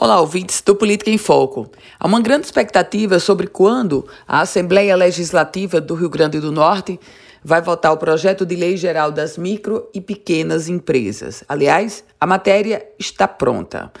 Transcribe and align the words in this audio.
Olá, 0.00 0.18
ouvintes 0.20 0.62
do 0.62 0.74
Política 0.74 1.10
em 1.10 1.18
Foco. 1.18 1.70
Há 2.00 2.06
uma 2.06 2.22
grande 2.22 2.46
expectativa 2.46 3.18
sobre 3.18 3.46
quando 3.46 4.08
a 4.26 4.40
Assembleia 4.40 4.96
Legislativa 4.96 5.82
do 5.82 5.94
Rio 5.94 6.08
Grande 6.08 6.40
do 6.40 6.50
Norte 6.50 6.98
vai 7.44 7.60
votar 7.60 7.92
o 7.92 7.98
projeto 7.98 8.46
de 8.46 8.56
lei 8.56 8.74
geral 8.78 9.12
das 9.12 9.36
micro 9.36 9.86
e 9.92 10.00
pequenas 10.00 10.66
empresas. 10.66 11.44
Aliás, 11.46 12.02
a 12.18 12.26
matéria 12.26 12.86
está 12.98 13.28
pronta. 13.28 13.92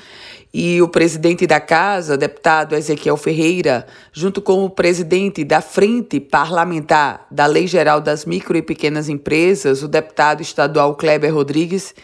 E 0.52 0.80
o 0.80 0.88
presidente 0.88 1.46
da 1.46 1.60
casa, 1.60 2.16
deputado 2.16 2.74
Ezequiel 2.74 3.18
Ferreira, 3.18 3.86
junto 4.14 4.40
com 4.40 4.64
o 4.64 4.70
presidente 4.70 5.44
da 5.44 5.60
Frente 5.60 6.18
Parlamentar 6.18 7.26
da 7.30 7.44
Lei 7.44 7.66
Geral 7.66 8.00
das 8.00 8.24
Micro 8.24 8.56
e 8.56 8.62
Pequenas 8.62 9.10
Empresas, 9.10 9.82
o 9.82 9.88
deputado 9.88 10.40
estadual 10.40 10.94
Kleber 10.94 11.34
Rodrigues, 11.34 11.94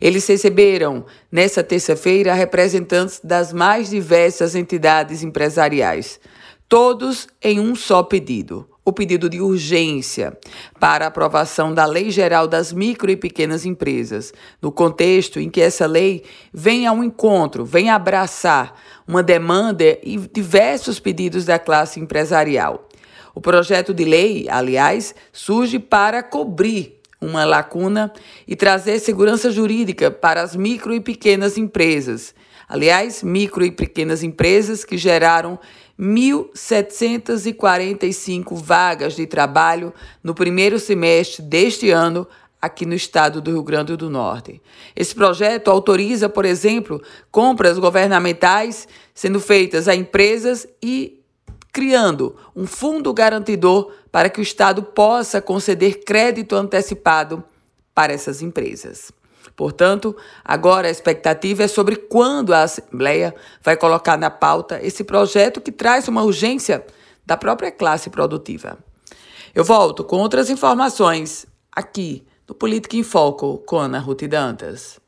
eles 0.00 0.26
receberam, 0.26 1.04
nesta 1.30 1.62
terça-feira, 1.62 2.34
representantes 2.34 3.20
das 3.22 3.52
mais 3.52 3.90
diversas 3.90 4.54
entidades 4.54 5.22
empresariais, 5.22 6.20
todos 6.68 7.28
em 7.42 7.60
um 7.60 7.74
só 7.74 8.02
pedido: 8.02 8.68
o 8.84 8.92
pedido 8.92 9.28
de 9.28 9.40
urgência 9.40 10.38
para 10.78 11.06
aprovação 11.06 11.74
da 11.74 11.84
Lei 11.84 12.10
Geral 12.10 12.46
das 12.46 12.72
Micro 12.72 13.10
e 13.10 13.16
Pequenas 13.16 13.66
Empresas, 13.66 14.32
no 14.62 14.70
contexto 14.70 15.40
em 15.40 15.50
que 15.50 15.60
essa 15.60 15.86
lei 15.86 16.22
vem 16.52 16.86
ao 16.86 17.02
encontro, 17.02 17.64
vem 17.64 17.90
abraçar 17.90 18.80
uma 19.06 19.22
demanda 19.22 19.84
e 20.02 20.16
diversos 20.32 21.00
pedidos 21.00 21.44
da 21.44 21.58
classe 21.58 21.98
empresarial. 21.98 22.88
O 23.34 23.40
projeto 23.40 23.92
de 23.92 24.04
lei, 24.04 24.46
aliás, 24.48 25.14
surge 25.32 25.78
para 25.78 26.22
cobrir 26.22 26.95
uma 27.20 27.44
lacuna 27.44 28.10
e 28.46 28.54
trazer 28.54 28.98
segurança 28.98 29.50
jurídica 29.50 30.10
para 30.10 30.42
as 30.42 30.56
micro 30.56 30.94
e 30.94 31.00
pequenas 31.00 31.58
empresas. 31.58 32.34
Aliás, 32.68 33.22
micro 33.22 33.64
e 33.64 33.70
pequenas 33.70 34.22
empresas 34.22 34.84
que 34.84 34.98
geraram 34.98 35.58
1.745 35.98 38.54
vagas 38.56 39.16
de 39.16 39.26
trabalho 39.26 39.94
no 40.22 40.34
primeiro 40.34 40.78
semestre 40.78 41.42
deste 41.42 41.90
ano 41.90 42.28
aqui 42.60 42.84
no 42.84 42.94
estado 42.94 43.40
do 43.40 43.52
Rio 43.52 43.62
Grande 43.62 43.96
do 43.96 44.10
Norte. 44.10 44.60
Esse 44.94 45.14
projeto 45.14 45.70
autoriza, 45.70 46.28
por 46.28 46.44
exemplo, 46.44 47.02
compras 47.30 47.78
governamentais 47.78 48.86
sendo 49.14 49.40
feitas 49.40 49.88
a 49.88 49.94
empresas 49.94 50.68
e 50.82 51.22
criando 51.76 52.34
um 52.56 52.66
fundo 52.66 53.12
garantidor 53.12 53.92
para 54.10 54.30
que 54.30 54.40
o 54.40 54.42
Estado 54.42 54.82
possa 54.82 55.42
conceder 55.42 56.04
crédito 56.04 56.56
antecipado 56.56 57.44
para 57.94 58.14
essas 58.14 58.40
empresas. 58.40 59.12
Portanto, 59.54 60.16
agora 60.42 60.88
a 60.88 60.90
expectativa 60.90 61.64
é 61.64 61.68
sobre 61.68 61.96
quando 61.96 62.54
a 62.54 62.62
Assembleia 62.62 63.34
vai 63.62 63.76
colocar 63.76 64.16
na 64.16 64.30
pauta 64.30 64.80
esse 64.82 65.04
projeto 65.04 65.60
que 65.60 65.70
traz 65.70 66.08
uma 66.08 66.22
urgência 66.22 66.82
da 67.26 67.36
própria 67.36 67.70
classe 67.70 68.08
produtiva. 68.08 68.78
Eu 69.54 69.62
volto 69.62 70.02
com 70.02 70.16
outras 70.16 70.48
informações 70.48 71.44
aqui 71.70 72.24
no 72.48 72.54
Política 72.54 72.96
em 72.96 73.02
Foco 73.02 73.58
com 73.66 73.76
Ana 73.76 73.98
Ruth 73.98 74.22
Dantas. 74.22 74.98